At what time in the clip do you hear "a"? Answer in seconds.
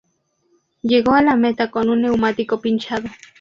1.13-1.21